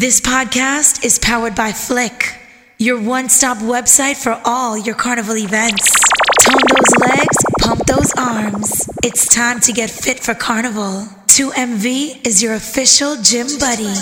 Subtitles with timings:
[0.00, 2.34] This podcast is powered by Flick,
[2.78, 5.92] your one stop website for all your carnival events.
[6.40, 8.88] Tone those legs, pump those arms.
[9.04, 11.06] It's time to get fit for carnival.
[11.26, 13.92] 2MV is your official gym buddy.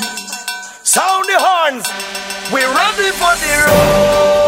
[0.84, 1.88] Sound the horns,
[2.53, 4.47] we're ready for the road.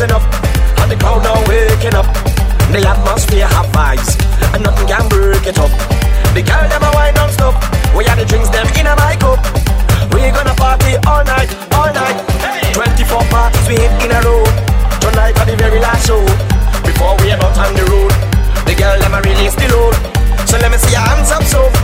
[0.00, 0.22] Now raising up,
[0.80, 2.06] and the crowd now waking up.
[2.72, 4.16] The atmosphere have vibes,
[4.54, 5.70] and nothing can break it up.
[6.32, 7.54] The girl them a wine non-stop.
[7.94, 9.40] We had the drinks them in a my cup.
[10.14, 12.16] We gonna party all night, all night.
[12.72, 14.44] 24 parties we hit in a row.
[15.00, 16.22] Tonight for the very last show.
[16.86, 18.12] Before we head out on the road,
[18.64, 19.96] the girl them a release the load.
[20.48, 21.79] So let me see your hands up, so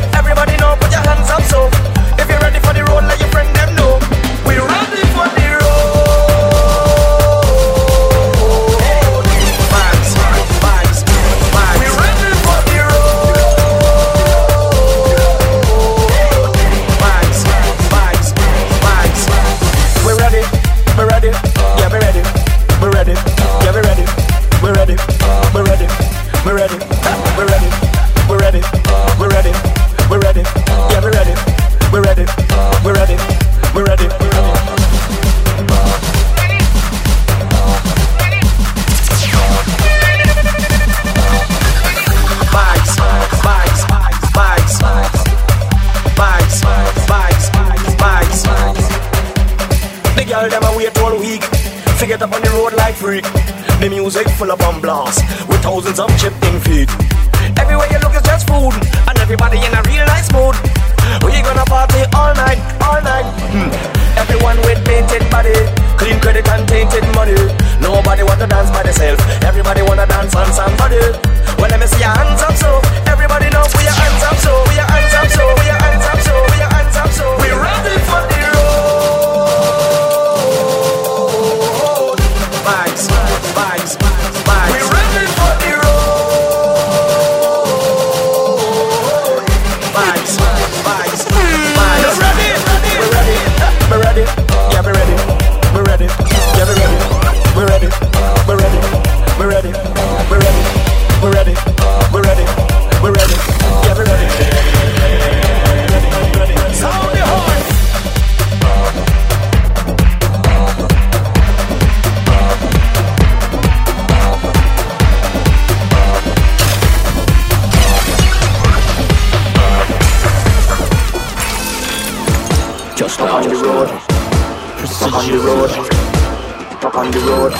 [127.06, 127.52] on the road.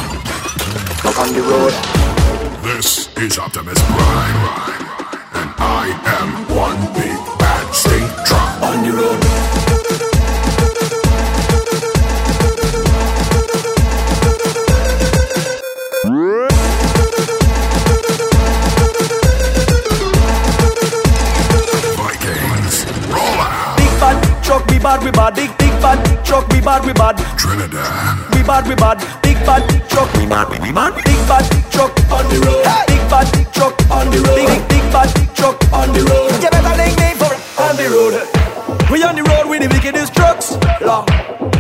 [1.05, 1.73] Up on the road.
[2.65, 4.41] This is Optimus Prime,
[5.39, 5.87] and I
[6.19, 8.63] am one big bad stink truck.
[8.63, 9.21] On the road.
[21.97, 23.77] Vikings, roll out.
[23.79, 25.35] Big bad truck, we bad, we bad.
[25.37, 27.17] Big big bad truck, we bad, we bad.
[27.39, 29.26] Trinidad, We bad, we bad.
[29.37, 30.95] Big bad big truck, we mad, we mad.
[31.05, 32.65] Big bad big truck on the road.
[32.89, 34.37] Big bad big truck on the road.
[34.49, 36.33] Big big bad big truck on the road.
[36.41, 38.17] You better link me for on the road.
[38.91, 40.57] We on the road with the wickedest trucks.
[40.81, 41.05] Lord.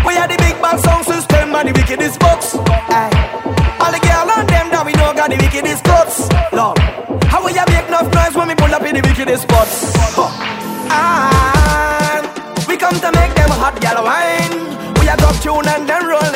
[0.08, 2.56] We are the big bad sound system and the wickedest bucks.
[2.56, 3.12] Aye.
[3.76, 6.32] All the girl and them that we know got the wickedest cuts.
[6.56, 6.80] Lord.
[7.28, 9.92] How will you make enough noise when we pull up in the wickedest spots?
[10.16, 10.32] Huh.
[10.96, 12.24] And
[12.66, 14.64] we come to make them hot gal wine.
[14.96, 16.35] We a drop tune and then roll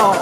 [0.00, 0.18] Lord.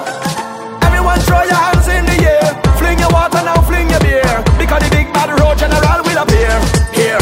[0.83, 2.49] Everyone throw your hands in the air.
[2.79, 4.35] Fling your water now, fling your beer.
[4.59, 6.55] Because the big bad road general will appear.
[6.99, 7.21] Here.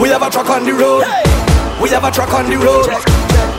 [0.00, 1.04] We have a truck on the road.
[1.82, 2.86] We have a truck on the road.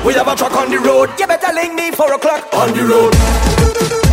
[0.06, 1.10] We have a truck on the road.
[1.20, 4.11] You better link me four o'clock on the road.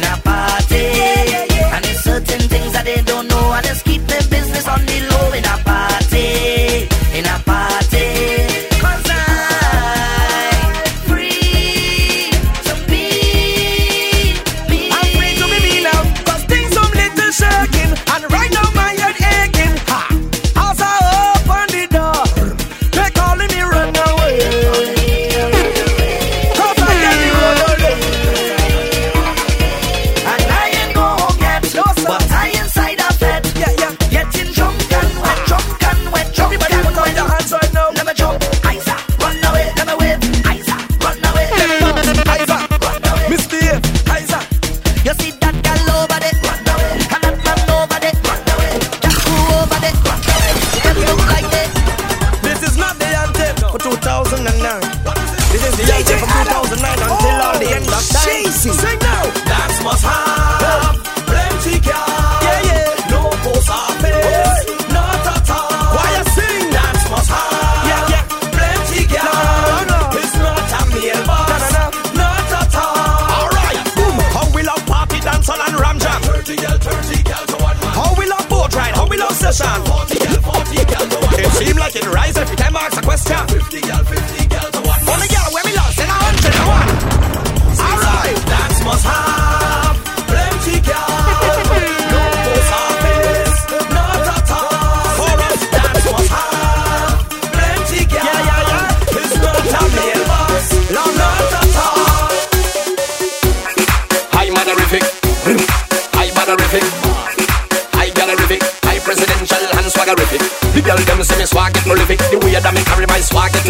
[0.00, 0.39] Pinapa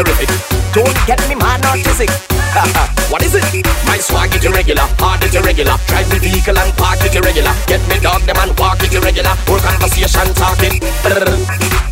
[0.04, 0.28] terrific.
[0.72, 2.96] Don't get me mad autistic.
[3.20, 3.66] what is it?
[3.84, 5.76] My swag it irregular, hard it irregular.
[5.86, 7.52] Drive the vehicle and park it irregular.
[7.66, 9.34] Get me dog them and walk it irregular.
[9.44, 10.80] Whole conversation talking.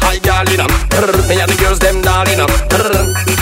[0.01, 0.73] High gal in 'em.
[1.29, 2.49] Me and the girls them darling 'em.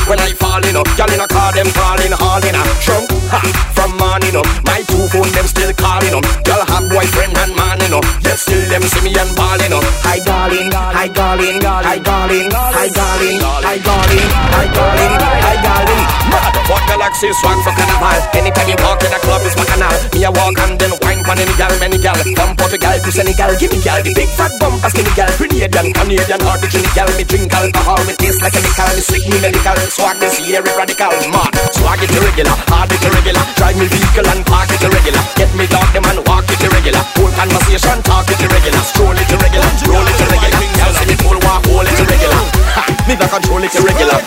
[0.07, 3.07] When I fall in up, gal in a car them calling all in a trunk.
[3.31, 3.39] Ha,
[3.75, 6.25] from morning up, my two phone them still calling up.
[6.43, 8.03] Girl have boyfriend and man you know.
[8.23, 9.85] Yet still them see me and balling up.
[10.03, 15.15] Hi darling, hi darling, hi darling, hi darling, hi darling, hi darling,
[15.47, 16.03] hi darling.
[16.31, 18.19] Mad, what galaxy swag for carnival?
[18.33, 19.93] Anytime you walk in a club, it's my canal.
[20.17, 22.17] Me a walk and then wine pon any gal, many gal.
[22.35, 25.93] From Portugal to Senegal, give me gal the big fat bump, a skinny gal, Grenadian,
[25.93, 27.09] Canadian, or the Trinity gal.
[27.17, 29.77] Me drink alcohol, me taste like a nickel, me sick, me medical.
[29.93, 31.53] Swag this year, it radical, mad.
[31.77, 33.45] Swag it irregular, hard it irregular.
[33.61, 35.23] Drive me vehicle and park it irregular.
[35.37, 37.03] Get me dog them and walk it irregular.
[37.21, 38.83] Whole conversation, talk it irregular.
[38.89, 40.59] Stroll it irregular, roll it irregular.
[40.81, 42.41] Gal see me full walk, hold it irregular.
[42.79, 44.21] Ha, me the control it irregular.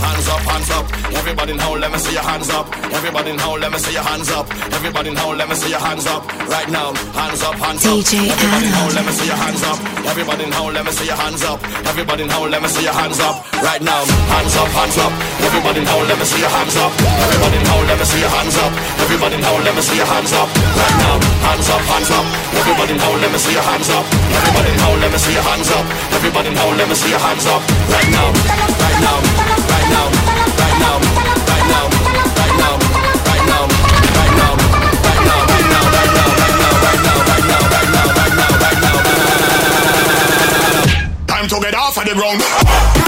[0.00, 1.03] Hands up, hands up.
[1.34, 2.70] Everybody in now, let me see your hands up.
[2.94, 4.46] Everybody in now, let me see your hands up.
[4.70, 6.22] Everybody in now, let me see your hands up.
[6.46, 7.90] Right now, hands up, hands up.
[7.90, 8.94] DJ Everybody now, Anna.
[8.94, 9.78] let me see your hands up.
[10.06, 11.58] Everybody now, let me see your hands up.
[11.90, 13.34] Everybody now, let me see your hands up.
[13.66, 15.10] Right now, hands up, hands up.
[15.42, 16.92] Everybody now, let me see your hands up.
[17.02, 18.72] Everybody now, let me see your hands up.
[19.02, 20.48] Everybody now, let me see your hands up.
[20.54, 21.18] Right now,
[21.50, 22.26] hands up, hands up.
[22.62, 24.06] Everybody now, let me see your hands up.
[24.38, 25.84] Everybody now, let me see your hands up.
[26.14, 27.58] Everybody now, let me see your hands up.
[27.90, 29.18] Right now, right now,
[29.66, 30.23] right now,
[41.54, 43.03] to get off of the ground.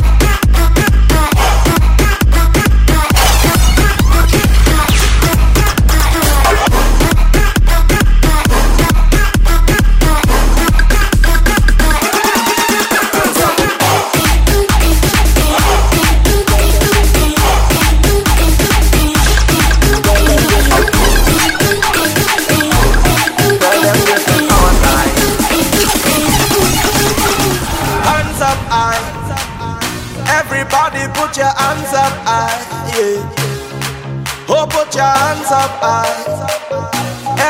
[35.67, 36.15] Up high.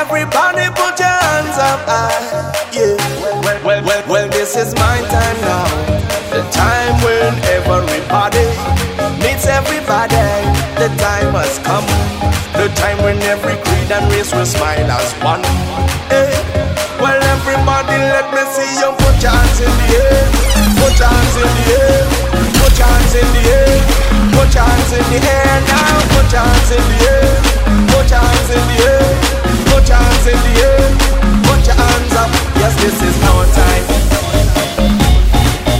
[0.00, 2.16] Everybody put your hands up high.
[2.73, 2.96] Yeah.
[3.44, 5.68] Well, well, well, well, this is my time now.
[6.32, 8.46] The time when everybody
[9.20, 10.28] meets everybody.
[10.80, 11.85] The time has come.
[12.56, 15.44] The time when every creed and race will smile as one.
[16.08, 16.32] Hey.
[16.96, 20.25] Well, everybody, let me see you put your hands in the air.
[20.80, 22.00] Put your hands in the air.
[22.61, 23.76] Put your hands in the air.
[24.32, 25.92] Put your hands in the air now.
[26.16, 27.15] Put your hands in the air.
[27.96, 29.08] Put your hands in the air.
[29.72, 30.84] Put your hands in the air.
[31.48, 32.30] Put your hands up.
[32.60, 33.84] Yes, this is our time.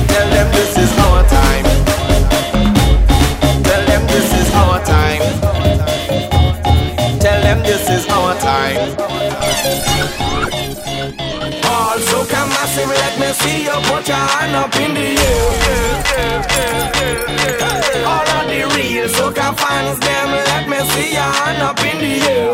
[0.09, 1.65] Tell them this is our time.
[3.69, 5.23] Tell them this is our time.
[7.21, 8.81] Tell them this is our time.
[11.69, 15.17] Also, come massive, let me see you put your hand up in the air.
[15.67, 16.86] Yeah, yeah, yeah
[19.47, 22.53] your fans, them let me see your hand up in the air.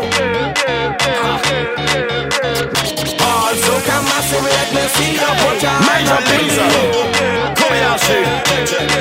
[3.17, 7.55] Balls look a massive, let me see you put your hand up in the air.
[7.57, 8.03] Coming out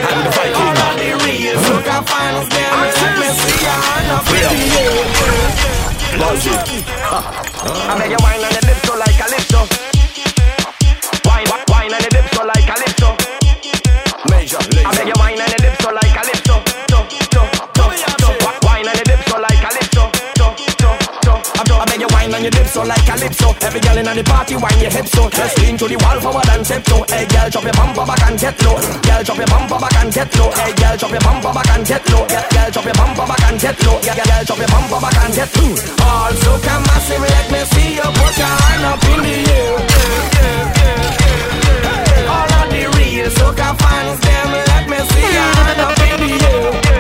[0.09, 0.57] and the Viking.
[0.63, 4.45] All of the real look a fans, them let me see your hand up in
[4.53, 5.05] the air.
[6.19, 6.47] Balls.
[7.89, 8.82] I make your wine and let
[22.43, 23.55] and your dip so like calypso.
[23.63, 25.31] Every girl in the party wine your hips so.
[25.31, 27.05] Just lean to the wall forward and step so.
[27.07, 28.77] Hey girl, drop your bumper back and get low.
[29.07, 30.51] Girl, drop your bumper back and get low.
[30.51, 32.27] Hey girl, drop your bumper back and get low.
[32.27, 33.97] Girl, girl, drop your bumper back and get low.
[34.03, 35.71] Girl, girl, drop your bumper back and get low.
[35.71, 36.03] Mm.
[36.03, 39.79] Also come massive, let me see you put your hand up in the air.
[42.27, 46.33] All of the real soca fans, them let me see your hand up in the
[46.43, 46.92] air.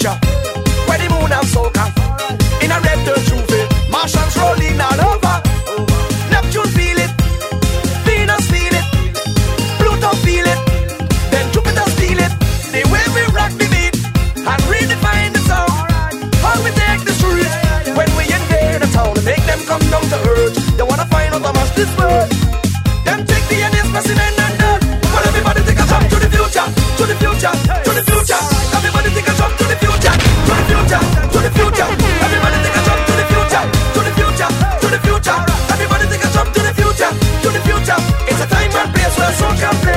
[0.00, 0.18] Future
[0.88, 1.84] where the moon and soca
[2.64, 3.90] in a red dirt roof?
[3.90, 5.36] Martians rolling all over.
[6.32, 7.12] Neptune feel it,
[8.04, 8.86] Venus feel it,
[9.78, 10.60] Pluto feel it,
[11.30, 12.32] then Jupiter steal it.
[12.72, 13.94] The way we rock the beat
[14.36, 15.70] and redefine the sound.
[16.44, 17.54] How we take the streets
[17.96, 20.76] when we invade the town and make them come down to earth.
[20.76, 22.29] They wanna find out how much this worth.
[39.32, 39.89] Soca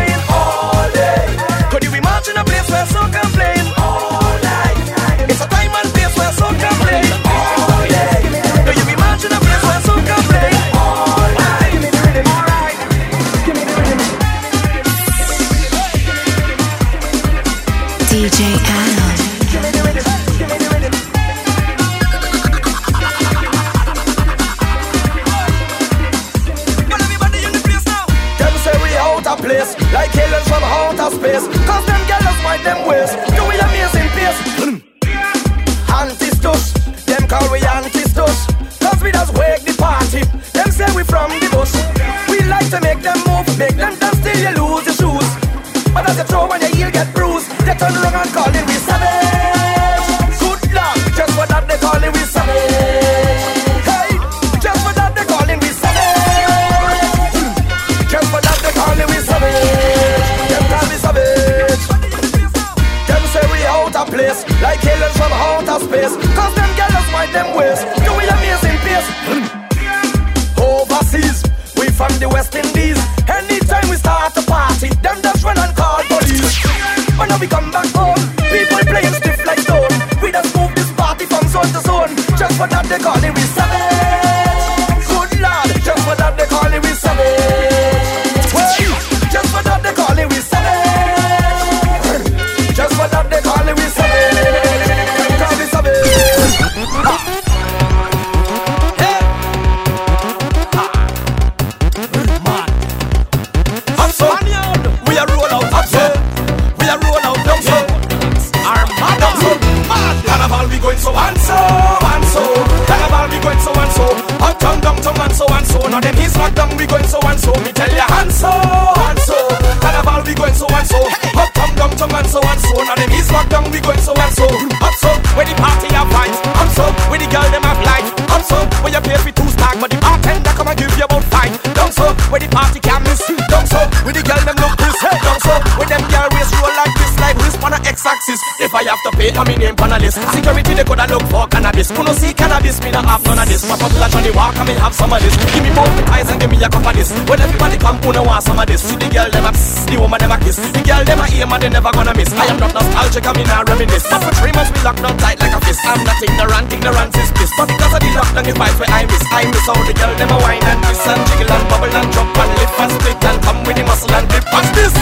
[142.06, 143.64] no see cannabis, me not have none of this.
[143.66, 145.36] Pop up flash on the walk, I me have some of this.
[145.54, 147.10] Give me both the eyes and give me a cup of this.
[147.28, 148.82] When everybody come, who no want some of this?
[148.84, 150.58] See the girl them a pss, the woman them a kiss.
[150.60, 152.32] The girl them a aim and they never gonna miss.
[152.34, 154.06] I am not nostalgic, I mean I reminisce.
[154.10, 155.82] But for three months we locked down tight like a fist.
[155.84, 157.52] I'm not ignorant, ignorance is bliss.
[157.56, 159.24] But because of the lockdown, the vibes where I miss.
[159.34, 162.10] I miss all the girl them a wine and kiss and jiggle and bubble and
[162.12, 164.46] jump and lift and split and come with the muscle and dip.
[164.52, 164.94] Watch this.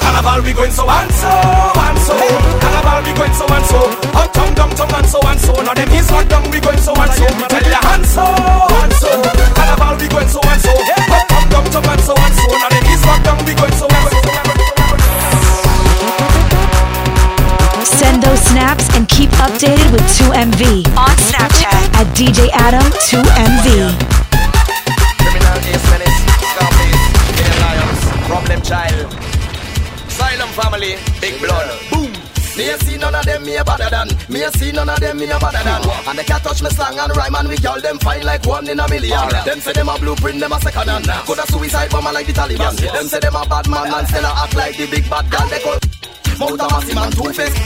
[0.00, 2.71] Carnival we going so and so and so.
[2.82, 3.78] Carnival we going so and so.
[4.12, 5.52] Uptown, downtown and so and so.
[5.54, 7.26] None of them is what down, we going so and so.
[7.46, 9.10] Tell your hands so and so.
[9.54, 10.72] Carnival, we going so and so.
[10.74, 12.42] Up, up, down, jump and so and so.
[12.50, 14.18] None of them is what down, we going so and so.
[17.86, 23.94] Send those snaps and keep updated with 2MV on Snapchat at DJ Adam 2MV.
[25.22, 26.18] Criminal Ace Menace,
[26.50, 29.06] Scarface, Killer Lions, Problem Child,
[30.08, 32.11] Asylum Family, Big Blood, Boom.
[32.56, 34.08] Me a see none of them me a better than.
[34.28, 35.82] Me a see none of them me no better than.
[36.06, 38.68] And they can't touch me slang and rhyme and we call them fine like one
[38.68, 39.28] in a million.
[39.44, 41.06] Them say them a blueprint, them a second hand.
[41.26, 42.76] Coulda suicide bomber like the Taliban.
[42.76, 45.48] Them say them a bad man and still a act like the big bad girl
[45.48, 45.78] they call
[46.38, 47.56] Mount a massive man two-face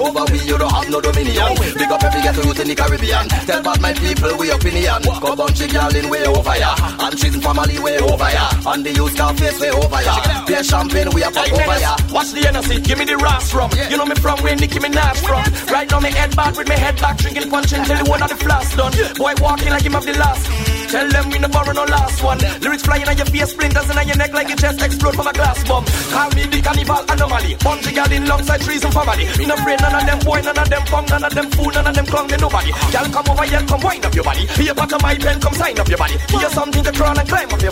[0.00, 1.56] Over we you don't have no dominion.
[1.76, 3.28] Big up every ghetto youth in the Caribbean.
[3.48, 5.02] Tell bad my people we opinion.
[5.20, 6.74] Go bunchy girl in way over ya.
[7.00, 8.46] And she's family way over ya.
[8.66, 10.44] And the youth can face way over ya.
[10.46, 11.96] Beer champagne we a pop over ya.
[12.12, 13.70] Watch the NSC, give me the ras from.
[13.90, 15.44] You know me from where Nicki Minaj from.
[15.72, 18.28] Right now me head back with me head back Drinking punch until the one of
[18.28, 18.92] the flask done.
[19.16, 22.38] Boy walking like him have the last Tell them we no borrow no last one.
[22.60, 25.32] Lyrics flying on your face, splinters in your neck Like your chest explode from a
[25.32, 25.84] glass bomb.
[25.84, 27.52] Call me the carnival anomaly.
[27.54, 29.24] Of girl in alongside trees and family.
[29.38, 31.70] Me no afraid none of them boy, none of them punk None of them fool,
[31.70, 32.72] none of them clown, they nobody.
[32.92, 34.44] Girl come over here, come wind up your body.
[34.58, 36.16] Be a back of my pen, come sign up your body.
[36.28, 37.62] Here's something to crawl and climb up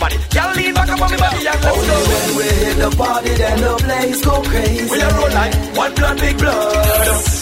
[3.05, 4.89] party, then the place go crazy.
[4.89, 6.75] We a roll like one blood, big blood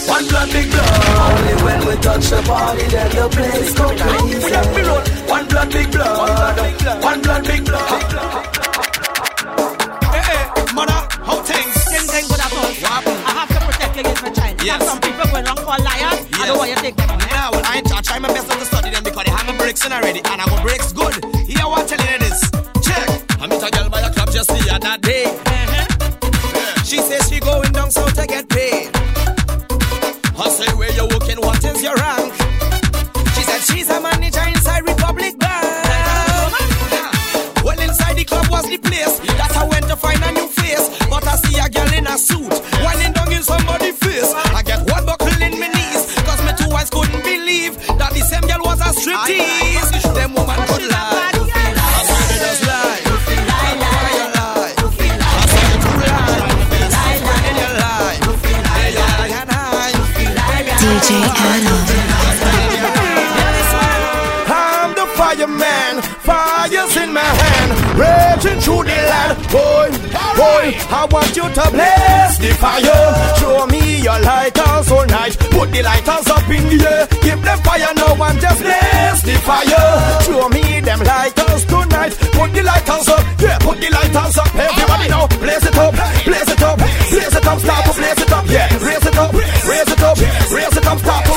[0.08, 0.92] One blood, big blood
[1.24, 4.38] Only when we touch the party, then the place go crazy.
[4.44, 5.02] We have to roll
[5.34, 7.88] one blood, big blood One blood, big blood
[10.12, 11.74] Hey, eh, eh, hey, mother, how things?
[11.92, 12.70] Things ain't good at all.
[13.24, 14.62] I have to protect you against my child.
[14.62, 14.78] Yes.
[14.78, 16.20] Have some people going along for liars.
[16.34, 17.18] I don't want you to take them on.
[17.20, 19.46] Yeah, well, I ain't I try my best not to study them because they have
[19.46, 21.33] my bricks in already, and I go bricks good.
[27.94, 28.90] Going down to get paid.
[30.36, 31.38] I say, where you working?
[31.40, 32.34] What is your rank?
[33.34, 35.84] She said she's a manager inside Republic Bank.
[37.64, 40.88] Well, inside the club was the place that I went to find a new face.
[41.08, 42.52] But I see a girl in a suit,
[42.82, 44.32] whining down in somebody's face.
[44.34, 48.20] I get one buckle in my knees, cause my two eyes couldn't believe that the
[48.20, 49.63] same girl was a striptease.
[68.44, 69.38] Raging through the land.
[69.48, 69.88] Boy,
[70.36, 73.00] boy, I want you to blaze the fire.
[73.38, 75.36] Show me your lighters all night.
[75.50, 77.06] Put the lighters up in the air.
[77.22, 80.20] Give them fire now and just blaze the fire.
[80.24, 82.12] Show me them lighters tonight.
[82.32, 84.54] Put the lighters up, yeah, put the lighters up.
[84.54, 88.32] Everybody now, blaze it up, blaze it up, blaze it up, start to blaze it
[88.32, 88.68] up, yeah.
[88.84, 90.16] Raise it up, raise it up,
[90.52, 91.33] raise it up, start to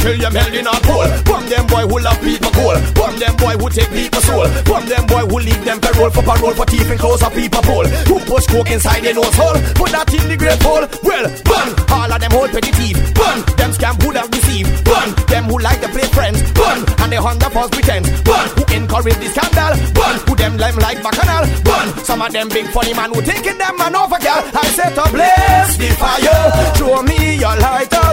[0.00, 1.10] Blaze them till you're melting a pole.
[1.24, 2.76] Bomb them boy who love people cool.
[2.94, 4.48] Bomb them boy who take people soul.
[4.64, 7.62] Bomb them boy who leave them parole for parole for thief and close a people
[7.62, 7.86] pole.
[8.08, 9.58] Who push coke inside their nose hole.
[9.74, 10.86] Put that in the great hole.
[11.02, 11.68] Well, bun.
[11.90, 12.96] All of them hold petty thief.
[13.14, 13.44] Bun.
[13.56, 14.70] Them scam who have deceived.
[14.84, 15.14] Bun.
[15.28, 16.40] Them who like to play friends.
[16.52, 16.84] Bun.
[17.00, 18.08] And they hunt the false pretense.
[18.22, 18.46] Bun.
[18.56, 19.74] Who encourage the scandal.
[19.92, 20.14] Bun.
[20.26, 21.44] Who them lime like bacchanal.
[21.64, 21.86] Bun.
[22.04, 24.40] Some of them big funny man who taking them man over girl.
[24.54, 26.74] I set to blaze the fire.
[26.76, 27.56] Show me your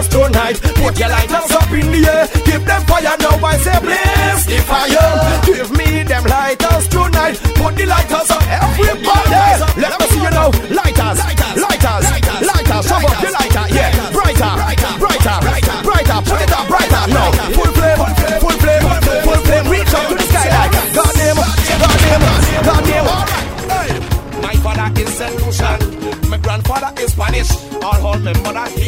[0.08, 0.60] lighters tonight.
[0.76, 2.26] Put your lighters up in the air.
[2.44, 3.46] Give them fire now.
[3.46, 5.42] I say blaze the fire.
[5.44, 7.36] Give me them lighters tonight.
[7.56, 9.80] Put the lighters up, everybody.
[9.80, 10.50] Let me see you now.
[10.70, 11.18] Lighters,
[11.56, 12.04] lighters,
[12.42, 12.84] lighters.
[12.86, 14.10] Shove up your lighter, yeah.
[14.12, 14.52] Brighter,
[14.98, 15.36] brighter,
[15.82, 16.18] brighter.
[16.24, 17.30] Put it up brighter now.
[17.56, 17.98] Full flame,
[18.40, 18.84] full flame,
[19.24, 19.66] full flame.
[19.68, 21.36] Reach up to the sky like goddamn,
[21.82, 22.22] goddamn,
[22.64, 23.06] goddamn.
[23.68, 23.88] Hey,
[24.40, 26.28] my father is Saint.
[26.28, 27.50] My grandfather is Spanish.
[27.82, 28.87] All all my mother here.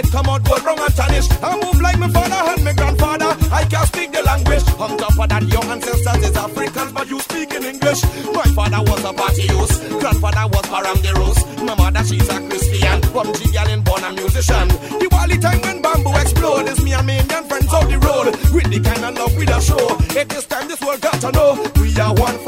[0.00, 1.28] It come out good wrong and tarnish.
[1.42, 3.36] I move like my father and my grandfather.
[3.52, 4.64] I can't speak the language.
[4.80, 8.00] On top of that, your ancestors is African, but you speak in English.
[8.32, 10.00] My father was a Bartius.
[10.00, 11.44] Grandfather was Param de Rose.
[11.60, 13.02] My mother, she's a Christian.
[13.12, 14.68] From Gigalin, born a musician.
[14.96, 18.32] The Wally time when bamboo explode is me and me Indian friends on the road.
[18.56, 20.00] With the kind of love we show.
[20.16, 22.39] It is time this world got to know we are one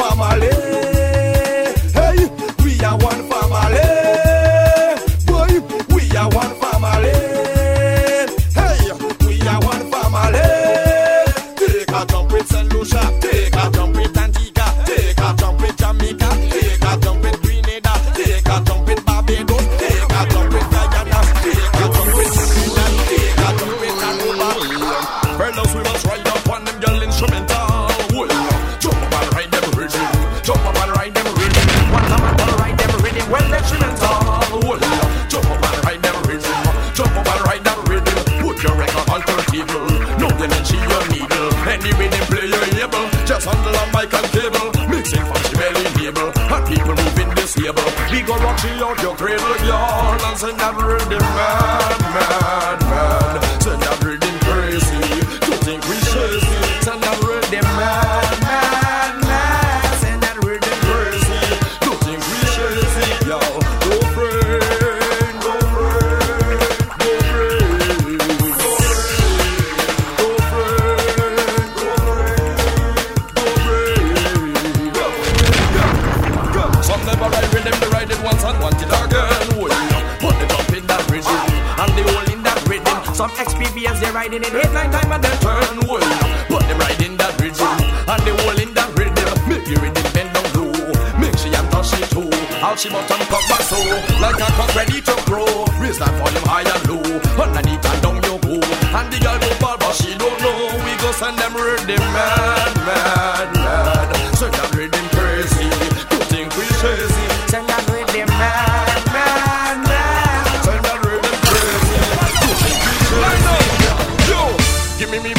[114.98, 115.35] Give me me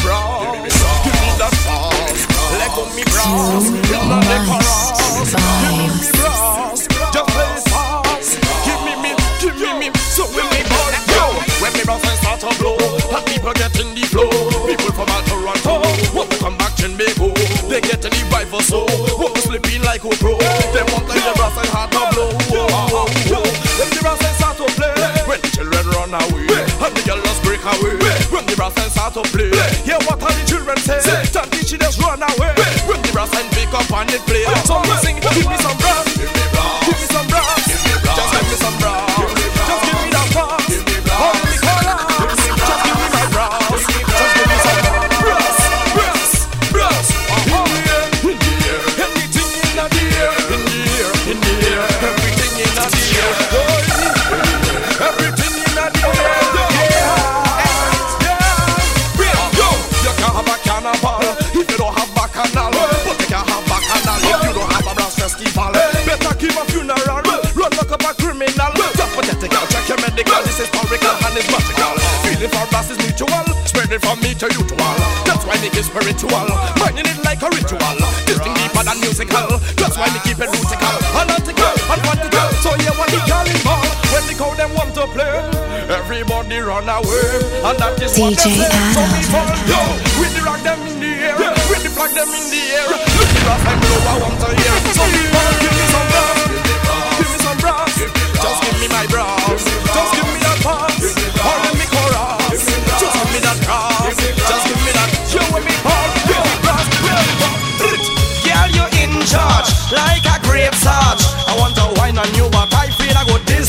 [1.03, 2.27] give me that sauce,
[2.59, 4.62] let go me bra, you
[27.63, 27.95] take away.
[28.31, 29.51] When the brass and start to play,
[29.83, 30.99] hear what all the children say?
[31.31, 32.53] Don't teach just run away.
[32.87, 34.43] When the brass and pick up and they play.
[34.47, 35.82] Oh, some oh, sing, oh, give me some.
[73.99, 74.97] from me to you to all.
[75.25, 76.47] That's why me spiritual,
[76.79, 77.97] burning it like a ritual.
[78.25, 79.59] This thing deeper than musical.
[79.77, 82.47] That's why me keep it rutical, analytical, and practical.
[82.63, 83.45] So yeah, what the girl
[84.13, 85.35] when the them want to play,
[85.89, 87.27] everybody run away,
[87.65, 88.93] and that is what DJ what they say.
[88.93, 89.49] So we fall
[90.21, 91.37] with the rock them in the air,
[91.69, 92.87] with the flag them in the air.
[92.93, 94.75] Look blow, I want to hear.
[94.93, 95.32] So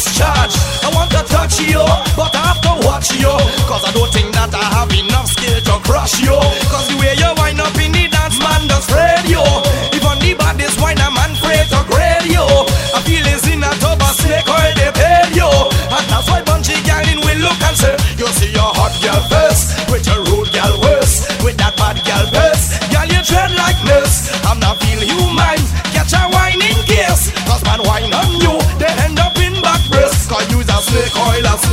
[0.04, 0.54] discharge.
[0.84, 1.80] I want to touch you,
[2.16, 3.32] but I have to watch you.
[3.66, 6.36] Cause I don't think that I have enough skill to crush you.
[6.68, 9.40] Cause the way you wind up in the dance, man, does radio.
[9.40, 9.93] you.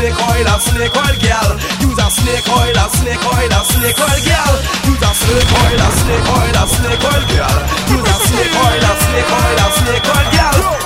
[0.02, 1.50] snake oil and snake oil girl.
[1.86, 4.56] Use a snake oil and snake oil and snake oil girl.
[4.90, 7.58] Use a snake oil and snake oil and snake oil girl.
[7.94, 10.81] Use a snake oil and snake oil and snake oil girl.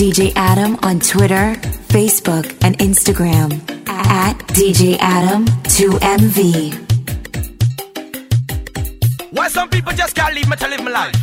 [0.00, 1.52] DJ Adam on Twitter,
[1.92, 3.52] Facebook, and Instagram
[3.86, 6.72] at DJ Adam2MV.
[9.30, 11.14] Why some people just can't leave me to live my life?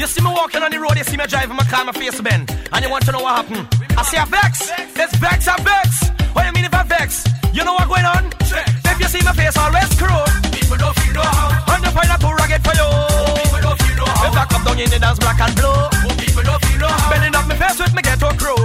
[0.00, 2.20] You see me walking on the road, you see me driving my car, my face
[2.20, 3.68] bend, and you want to know what happened?
[3.96, 6.08] I say a vex, it's vex, a vex.
[6.32, 7.24] What you mean if I vex?
[7.52, 8.32] You know what going on?
[8.40, 11.72] If you see my face always screwed, people don't feel no how.
[11.72, 13.13] And you find a too rugged for you.
[14.44, 15.72] I come down in the dance black and blue,
[16.20, 17.08] people don't feel no how.
[17.08, 18.60] Bending up my face with me ghetto crew.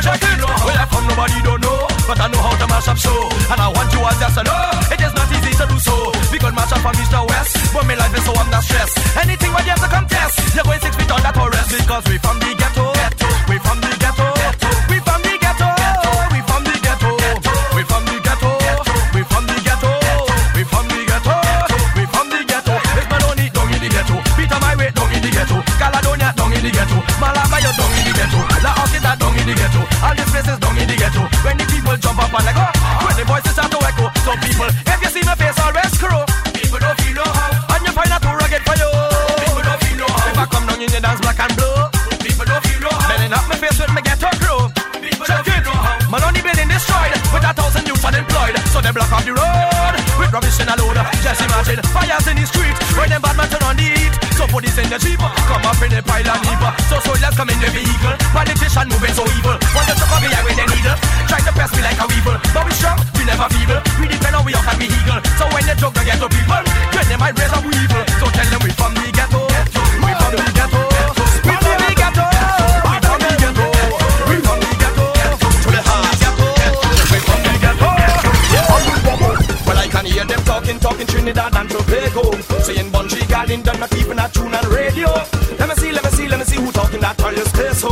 [0.00, 0.40] Check it.
[0.64, 3.12] Where I come nobody don't know, but I know how to mash up so.
[3.52, 5.92] And I want you all just to know, it is not easy to do so.
[6.32, 8.96] Because mash up from east to west, but my life is so I'm not stressed.
[9.20, 11.68] Anything what you have to contest, you're going six feet under to rest.
[11.68, 12.86] Because we from the ghetto,
[13.44, 14.28] we from the ghetto,
[14.88, 15.29] we from the
[30.00, 31.22] the all these places down in the ghetto.
[31.44, 32.72] When the people jump up and like oh,
[33.04, 36.20] when the voices start to echo, some people, if you see my face always screw,
[36.56, 38.90] people don't feel no how, and you find out too rugged for you.
[39.44, 40.30] People don't feel no how.
[40.32, 41.76] If I come down in the dance black and blue,
[42.24, 43.08] people don't feel no how.
[43.12, 44.60] Bending up my face with me ghetto crew.
[45.04, 45.66] People Check it.
[46.10, 49.32] Man on the building destroyed with a thousand youths unemployed, so they block off the
[49.36, 50.98] road with rubbish in a load.
[51.22, 52.59] Just imagine fires in the street
[52.96, 54.14] when them bad man turn on the heat.
[54.36, 56.64] So police in the jeep come up in the pile and heap.
[56.88, 59.56] So soldiers come in the vehicle, politician moving so evil.
[59.76, 60.96] Want to come here with a needle,
[61.28, 62.36] trying to press me like a weevil.
[62.56, 63.80] But we strong, we never feeble.
[64.00, 65.20] We depend on we all can be eagle.
[65.36, 66.62] So when they joke the ghetto people,
[66.96, 68.04] then they might raise a weevil.
[68.16, 69.40] So tell them we from the ghetto,
[70.00, 70.79] we from the ghetto,
[80.78, 82.30] talking, talking Trinidad and Tobago,
[82.62, 85.08] saying Bungie Garden done not keeping that tune on radio.
[85.58, 87.78] Let me see, let me see, let me see who talking that tell your space
[87.78, 87.90] so.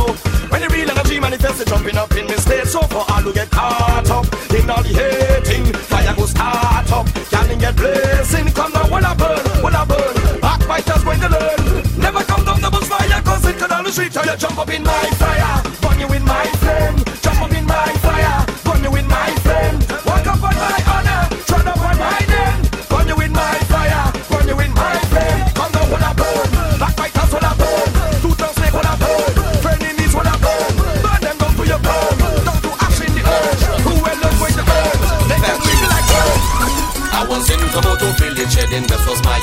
[0.49, 2.67] When the real energy manifests, jumping up in this state.
[2.67, 7.07] So for all who get caught up in all the hating, fire go start up,
[7.29, 8.47] can't get blazing.
[8.53, 11.59] Come down, when I burn, when I burn, backbiters going to learn.
[11.99, 14.11] Never come down the bus fire, cause it could on the street.
[14.13, 15.58] Tell you jump up in my fire,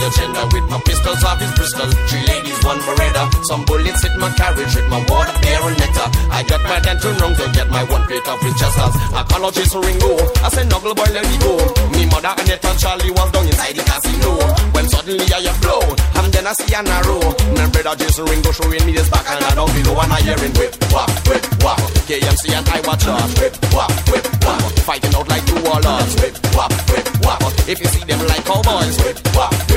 [0.07, 3.27] My agenda With my pistols off his Bristol Three ladies, one Beretta.
[3.51, 7.47] Some bullets hit my carriage With my water baronetta I got my dental wrong To
[7.51, 10.15] get my one plate of as I call out Jason Ringo.
[10.47, 11.59] I said Nuggle boy let me go.
[11.91, 14.39] Me mother and Charlie was down inside the casino.
[14.71, 15.83] When suddenly I hear blow
[16.23, 17.19] And then I see an arrow.
[17.59, 20.55] And brother Jason Ringo showing me this back And I down below and I hearing
[20.55, 25.27] whip, whap, whip, whap KMC and I watch us Whip, whap, whip, whap Fighting out
[25.27, 29.51] like two warlords Whip, whap, whip, whap If you see them like cowboys Whip, whap,
[29.67, 29.76] whip,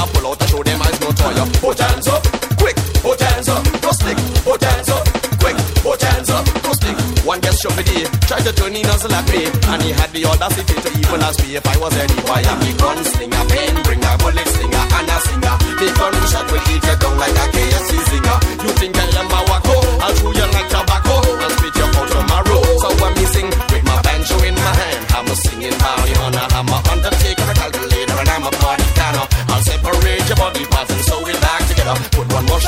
[0.00, 2.24] I pull out and show them eyes no toy Put hands up,
[2.56, 5.04] quick, put hands up Go stick, put hands up,
[5.36, 9.12] quick, put hands up Go stick, one gets shoved in Tried to turn in nozzle
[9.12, 12.16] at me And he had the audacity to even ask me if I was any
[12.24, 15.56] boy I'm the pain bringer, bullet slinger And a singer.
[15.80, 18.38] The gunshot will eat you down like a KFC zinger.
[18.64, 19.76] You think I am a wacko?
[20.00, 21.16] I'll chew you like tobacco.
[21.44, 22.60] And spit you out tomorrow.
[22.80, 26.34] So when me sing with my banjo in my hand I'm a singing bounty on
[26.36, 27.29] I'm a undertaker, a calculator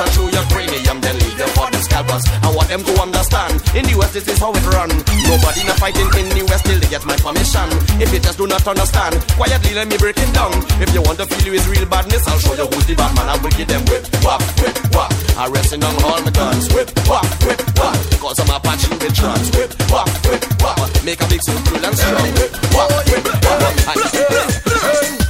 [0.03, 2.27] Shot through your cranium Then leave your body scalpers.
[2.43, 4.91] I want them to understand In the West this is how it run.
[5.31, 7.71] Nobody not fighting in the West till they get my permission.
[8.03, 10.59] If you just do not understand Quietly let me break it down.
[10.83, 13.15] If you want to feel you is real badness I'll show you who's the bad
[13.15, 13.31] man.
[13.31, 15.11] I will give them whip, whap, whip, whap.
[15.39, 17.95] Arresting on all my guns Whip, whap, whip, whap.
[18.19, 20.83] Cause I'm Apache with trance Whip, whap, whip, whap.
[21.07, 25.22] Make a big circle and strong Whip, whap, whip, whap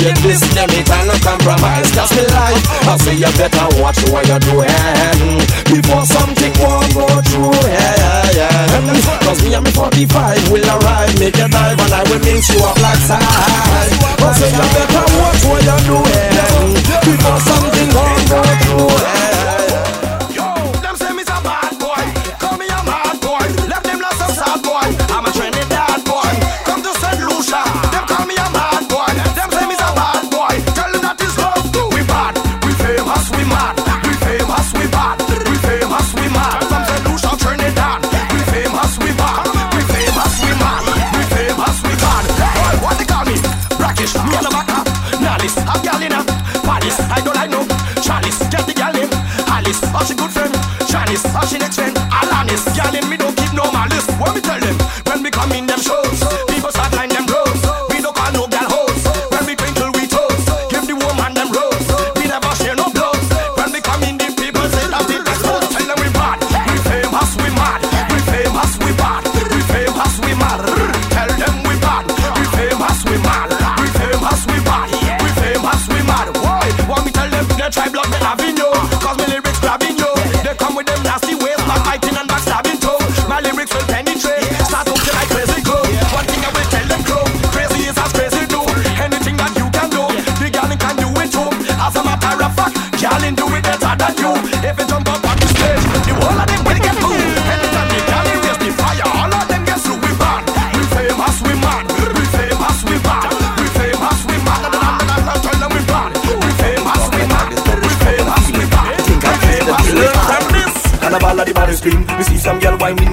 [0.00, 1.92] this them it and no compromise.
[1.92, 2.64] That's me life.
[2.88, 7.52] I say you better watch what you're doing before something won't go through.
[7.68, 9.20] Yeah, yeah, yeah.
[9.20, 12.60] Cause me and me 45 will arrive, make a dive and I will mix you
[12.64, 13.20] up like side.
[13.20, 16.74] I say you better watch what you're doing
[17.04, 19.04] before something won't go through.
[19.04, 19.29] Yeah.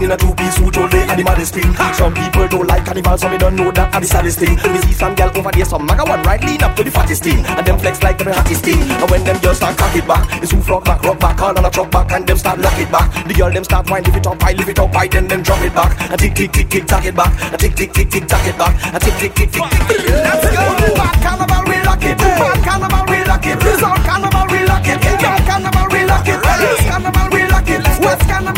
[0.08, 1.68] In a two-piece suit all day and the maddest thing.
[1.94, 4.56] Some people don't like carnival, so me don't know that are the saddest thing.
[4.56, 7.24] Me see some girl over there, some maga one right lean up to the fattest
[7.24, 8.80] thing, and them flex like the hottest thing.
[8.80, 11.58] And when them just start cock it back, it's who flock back, rock back, all
[11.58, 13.12] on a truck back, and them start lock it back.
[13.28, 15.44] The girl them start wind, lift it up high, lift it up high, then them
[15.44, 18.10] drop it back, and tick tick tick tick tack it back, and tick tick tick
[18.10, 20.08] tick tack it back, and tick tick tick tick tick.
[20.08, 24.60] Let's go, bad carnival, we lock it, bad carnival, we lock it, resort carnival, we
[24.64, 28.57] lock it, bad carnival, we lock it, West carnival, we lock it, West carnival,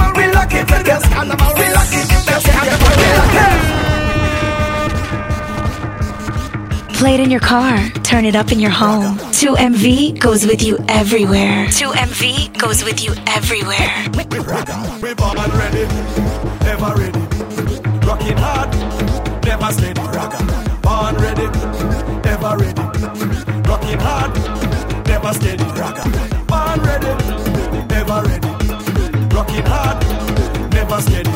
[6.99, 9.17] Play it in your car, turn it up in your home.
[9.31, 11.65] 2MV goes with you everywhere.
[11.67, 13.89] 2MV goes with you everywhere.
[15.01, 15.87] We bomb and ready,
[16.67, 17.19] ever ready.
[18.05, 18.69] Rocking hard,
[19.45, 20.01] never steady.
[20.81, 21.47] Born ready,
[22.27, 22.83] ever ready.
[23.69, 24.35] Rocking hard,
[25.07, 25.63] never steady.
[26.51, 27.11] Born ready,
[27.95, 28.49] ever ready.
[29.33, 30.08] Rocking hard,
[30.89, 31.29] never steady.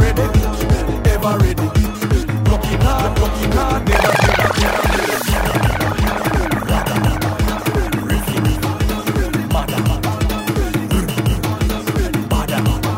[0.00, 0.22] Ready,
[1.10, 1.68] ever ready.
[2.80, 3.18] Hard,
[3.54, 4.12] hard, never.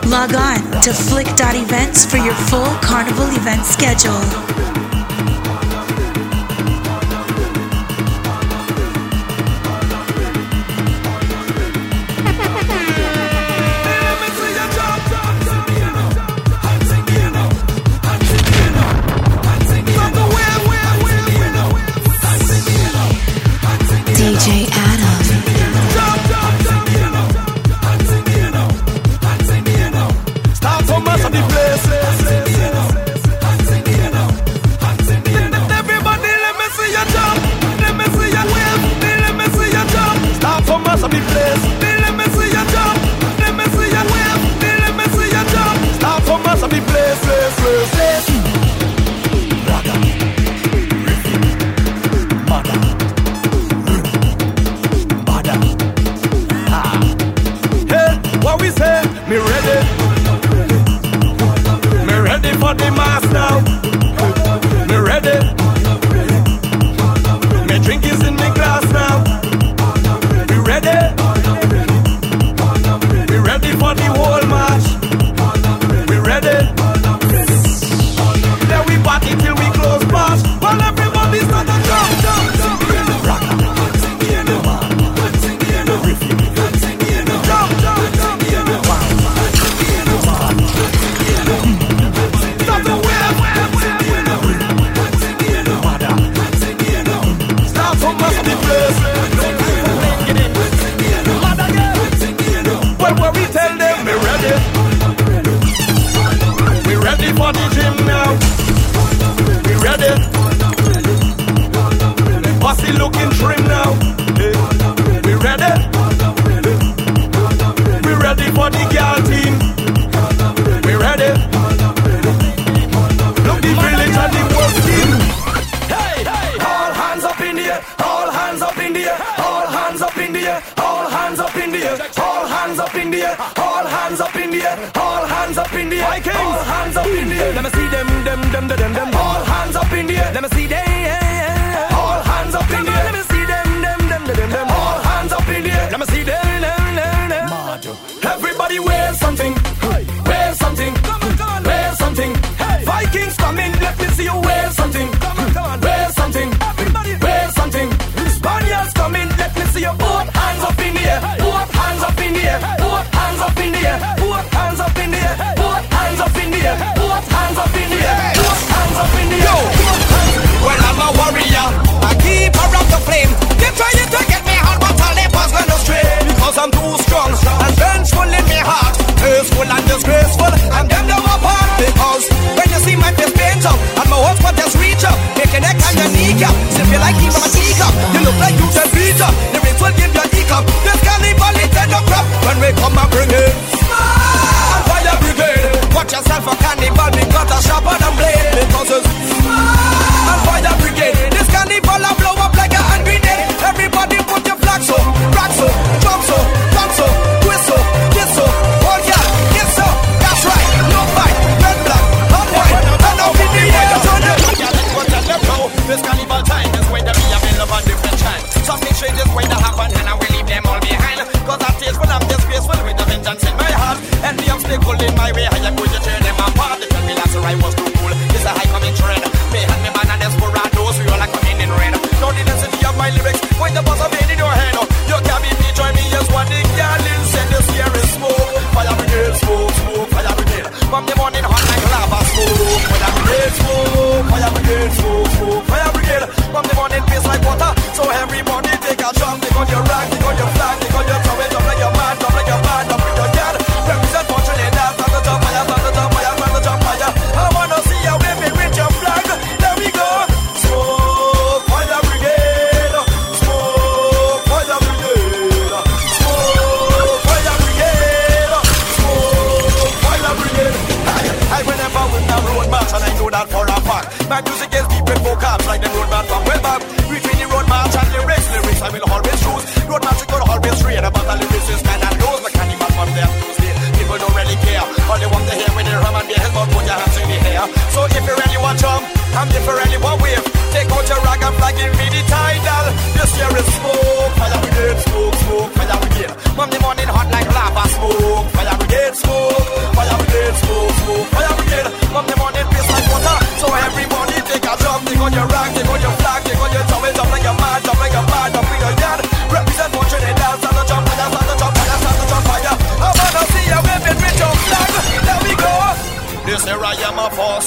[0.08, 4.71] Log on to flick.events for your full carnival event schedule.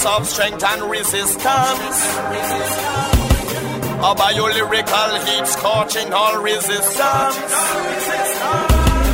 [0.03, 1.99] of strength and resistance.
[4.01, 7.37] About your lyrical heat scorching all resistance.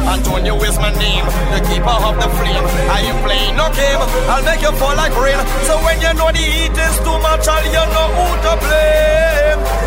[0.07, 2.65] Antonio is my name, the keeper of the flame.
[2.89, 4.01] I ain't playing no game,
[4.31, 5.37] I'll make you fall like rain.
[5.67, 9.80] So when you know the heat is too much, I'll you know who to blame.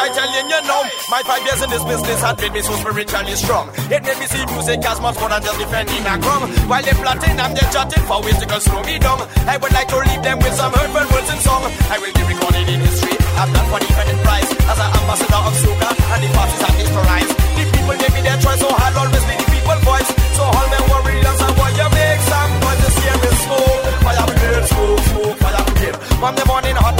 [0.00, 0.80] I you, know,
[1.12, 3.68] my five years in this business had made me so spiritually strong.
[3.92, 6.48] It made me see music as much more than just defending a crumb.
[6.72, 9.20] While they plotting, I'm just chatting for ways to go slow me down.
[9.44, 11.68] I would like to leave them with some hurtful words and song.
[11.92, 13.12] I will be recorded in history.
[13.36, 14.48] I'm not for defending price.
[14.72, 17.32] as an ambassador of soca and the parties have historized.
[17.60, 20.10] The people gave me their choice, so I'll always be the people's voice.
[20.32, 23.84] So all my worries relaxed and why you make some noise, the smoke.
[24.00, 25.60] Fire smoke, smoke, fire.
[26.20, 26.99] From the morning hot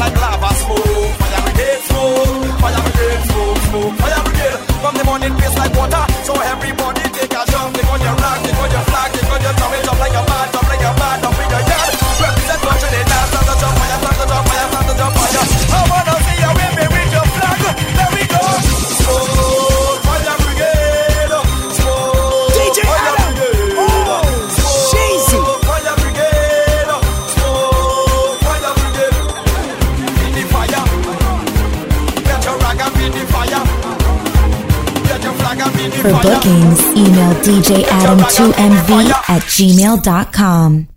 [36.01, 38.91] For bookings, email djadam2mv
[39.29, 40.90] at gmail.com.